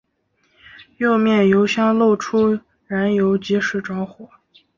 [0.97, 4.27] 右面油箱漏出燃油即时着火。